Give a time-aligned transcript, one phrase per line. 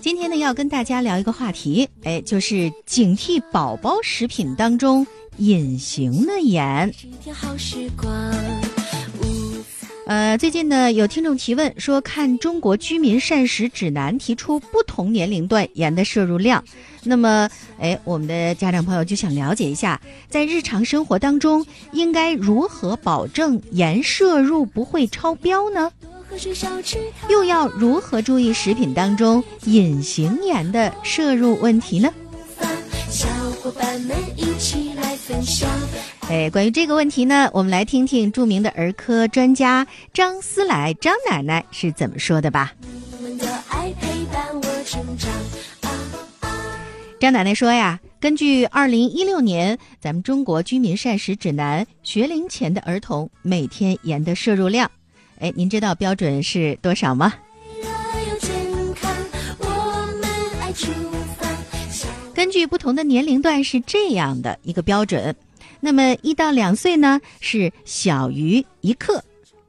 [0.00, 5.06] 今天呢，要跟大家聊一个话题，哎，就是警惕宝宝食品当中
[5.38, 6.92] 隐形的盐。
[10.06, 16.64] 呃，最近呢，有听众提问说，看《中国居民膳食指南》提出不同年龄段盐的摄入量，
[17.02, 25.92] 那么，哎，我们的家长朋友就想了解一下，在日常生活当中应该如何保证盐摄入不会超标呢？
[27.28, 32.12] 又要如何注意食品当中隐形盐的摄入问题呢？
[33.08, 33.26] 小
[33.62, 35.68] 伙伴们一起来分享。
[36.28, 42.72] 哎，关于这个问题呢，我们来听听著名的儿科专家张思来张奶奶是怎么说的吧。
[47.18, 54.88] 张奶奶说呀，根据二零一六年咱们中国居民膳食指南，学龄前的儿童每天盐的摄入量，
[55.40, 57.32] 哎，您知道标准是多少吗？
[62.34, 65.34] 根据不同的年龄段是这样的一个标准。
[65.80, 69.22] 那么一到两岁呢是小于一克，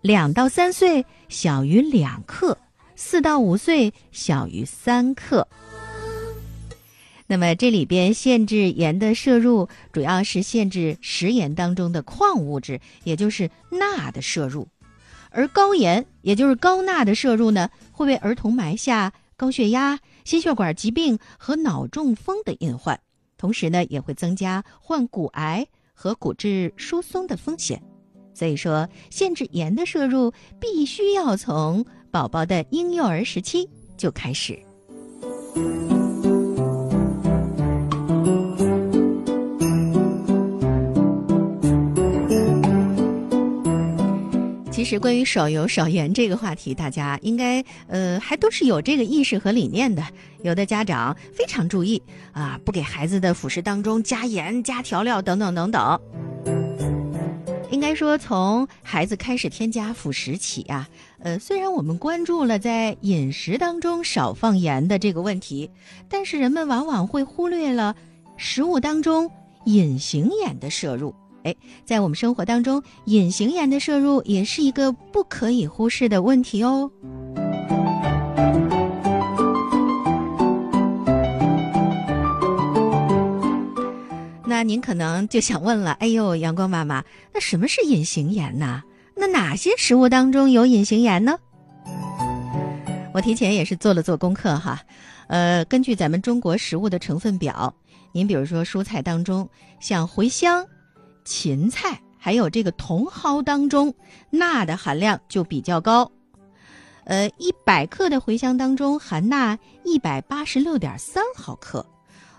[0.00, 2.56] 两到三岁小于两克，
[2.94, 5.46] 四到五岁小于三克。
[7.28, 14.68] 那么这里边限制盐的摄入，主要是限制食盐当中的矿物质，也就是钠的摄入。
[15.36, 22.98] 而高盐，也就是高钠的摄入呢，会为儿童埋下高血压、心血管疾病和脑中风的隐患，
[23.36, 25.68] 同时呢，也会增加患骨癌。
[25.98, 27.82] 和骨质疏松的风险，
[28.34, 34.62] 所以说限制盐的摄入必须要从宝宝的婴幼儿时期就开始。
[44.86, 50.02] 实关于少油少盐这个话题，大家应该呃还都是有这个意识和理念的。
[50.42, 56.00] 有的家长非常注意啊，不给孩子的辅食当中加盐、加调料等等等等。
[57.72, 65.68] 应该说，从孩子开始添加辅食起啊，呃，虽然我们关注了在饮食当中少放盐的这个问题，
[66.08, 67.96] 但是人们往往会忽略了
[68.36, 69.28] 食物当中
[69.64, 71.12] 隐形盐的摄入。
[71.46, 76.90] 哎，在我们生活当中，隐形盐的摄入也是一个不可以忽视的问题哦。
[84.44, 88.82] 那您可能就想问了，哎呦，阳光妈妈，那什么是隐形盐呢？
[89.14, 91.38] 那哪些食物当中有隐形盐呢？
[93.14, 94.80] 我提前也是做了做功课哈，
[95.28, 97.72] 呃，根据咱们中国食物的成分表，
[98.10, 99.48] 您比如说蔬菜当中，
[99.78, 100.66] 像茴香。
[101.26, 103.92] 芹菜还有这个茼蒿当中，
[104.30, 106.10] 钠的含量就比较高。
[107.04, 111.86] 呃，一百克的茴香当中含钠一百八十六点三毫克，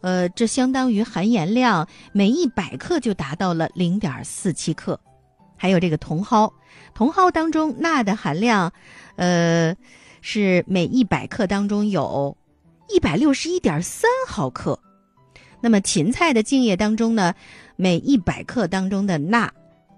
[0.00, 4.98] 呃，这相当于含盐量每一百克就达到了零点四七克。
[5.56, 6.52] 还有这个茼蒿，
[6.94, 8.72] 茼蒿当中钠的含量，
[9.16, 9.74] 呃，
[10.22, 12.36] 是每一百克当中有
[12.88, 14.78] 一百六十一点三毫克。
[15.64, 17.32] 那么芹菜的茎叶当中呢？
[17.74, 19.50] 每一百克当中的钠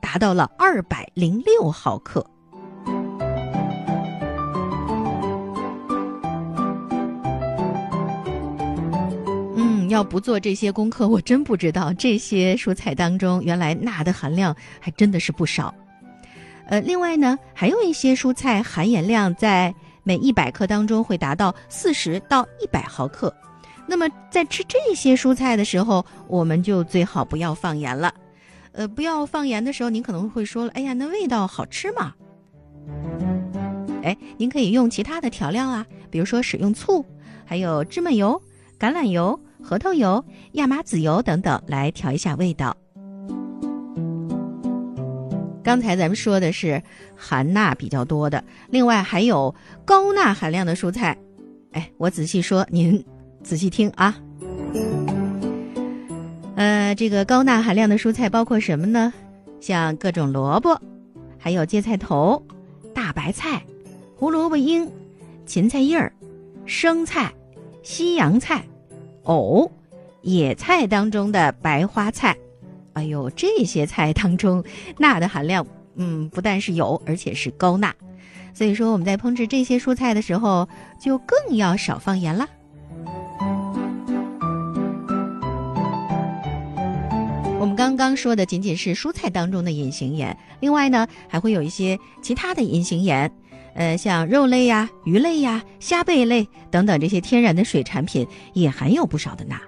[0.00, 2.24] 达到了二百零六毫克。
[9.56, 15.74] 嗯，要不做这些功课，我真不知道这些蔬菜当中原来钠的含量还真的是不少。
[16.68, 23.34] 呃，另外呢，还有一些蔬菜含盐量在每一百克当中会达到四十到一百毫克。
[23.88, 28.12] 那么在吃这些蔬菜的时候，我们就最好不要放盐了。
[28.72, 32.14] 呃，不要放盐的时候，您可能会说了：“哎呀，那味道好吃吗？”
[34.04, 37.04] 哎，您可以用其他的调料啊，比如说使用醋，
[37.46, 38.40] 还有芝麻油、
[38.78, 40.22] 橄榄油、核桃油、
[40.52, 42.76] 亚麻籽油等等来调一下味道。
[45.64, 46.80] 刚才咱们说的是
[47.16, 51.18] 含钠比较多的，另外还有高钠含量的蔬菜。
[51.72, 53.02] 哎，我仔细说，您。
[53.42, 54.14] 仔细听啊，
[56.56, 59.12] 呃，这个高钠含量的蔬菜包括什么呢？
[59.60, 60.80] 像各种萝卜，
[61.38, 62.42] 还有芥菜头、
[62.94, 63.62] 大白菜、
[64.16, 64.88] 胡萝卜缨、
[65.46, 66.12] 芹菜叶儿、
[66.66, 67.32] 生菜、
[67.82, 68.62] 西洋菜、
[69.24, 69.70] 藕、
[70.22, 72.36] 野菜当中的白花菜。
[72.92, 74.62] 哎呦，这些菜当中
[74.98, 77.94] 钠的含量，嗯，不但是有，而且是高钠。
[78.52, 80.68] 所以说我们在烹制这些蔬菜的时候，
[81.00, 82.48] 就更要少放盐啦。
[87.60, 93.30] 我们刚刚说的仅仅是蔬菜当中的隐形盐，另外呢还会有一些其他的隐形盐，
[93.74, 99.60] 呃，像肉类呀、鱼类呀、虾贝类等等这些天然的水产品也含有不少的钠。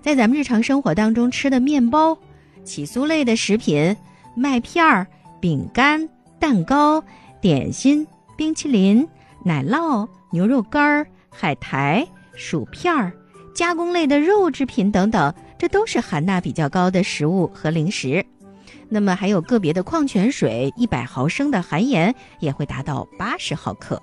[0.00, 2.16] 在咱们日常生活当中吃的面包、
[2.62, 3.96] 起酥类的食品、
[4.36, 5.04] 麦片儿、
[5.40, 7.02] 饼干、蛋糕、
[7.40, 8.06] 点心、
[8.36, 9.06] 冰淇淋、
[9.44, 12.06] 奶酪、牛肉干、海苔、
[12.36, 13.12] 薯片儿、
[13.52, 18.24] 加工类的肉制品等等，这都是含钠比较高的食物和零食。
[18.88, 24.00] 那么还有个别的矿泉水，一百毫升的含盐也会达到八十毫克。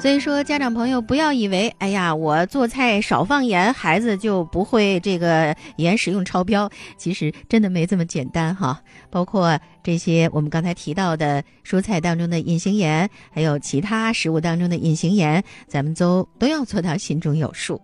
[0.00, 6.68] 所以说，家长朋友不要以为，哎呀，我做菜少放盐，孩子就不会这个盐使用超标。
[6.96, 8.80] 其实真的没这么简单哈。
[9.10, 17.80] 包括这些我们刚才提到的蔬菜当中的隐形盐，还有其他食物当中的隐形盐，咱们都都要做到心中有数。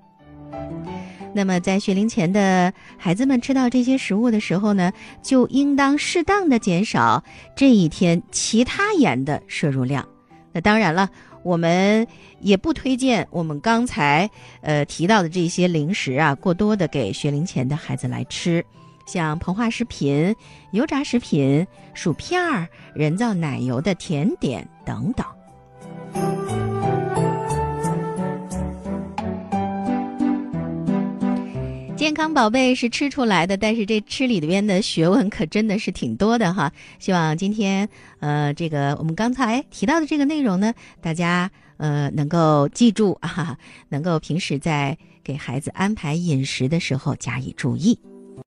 [1.35, 4.93] 那么在学龄前的孩子们吃到这些食物的时候呢，
[5.23, 7.23] 就应当适当的减少
[7.57, 10.07] 这一天其他盐的摄入量。
[10.53, 11.09] 那当然了。
[11.45, 12.07] 我们
[12.41, 14.29] 也不推荐我们刚才
[14.61, 18.63] 呃提到的这些零食啊，过多的给学龄前的孩子来吃，
[19.07, 20.35] 像膨化食品、
[20.73, 21.65] 油炸食品、
[21.95, 25.25] 薯片儿、人造奶油的甜点等等。
[31.99, 36.73] 健康宝贝是吃出来的，但是这吃里边的学问可真的是挺多的哈。
[37.01, 37.89] 希望今天
[38.21, 43.59] 呃，这个我们刚才提到的这个内容呢，大家呃能够记住啊，
[43.89, 47.99] 能够平时在给孩子安排饮食的时候加以注意。